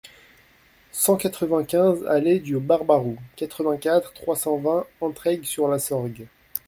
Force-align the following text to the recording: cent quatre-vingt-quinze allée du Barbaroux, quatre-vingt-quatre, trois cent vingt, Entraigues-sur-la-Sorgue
cent 0.93 1.15
quatre-vingt-quinze 1.15 2.07
allée 2.07 2.39
du 2.39 2.57
Barbaroux, 2.57 3.19
quatre-vingt-quatre, 3.35 4.13
trois 4.13 4.35
cent 4.35 4.57
vingt, 4.57 4.83
Entraigues-sur-la-Sorgue 4.99 6.25